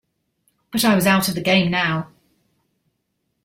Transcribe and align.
But 0.71 0.83
I 0.83 0.95
was 0.95 1.05
out 1.05 1.27
of 1.29 1.35
the 1.35 1.41
game 1.43 1.69
now. 1.69 2.11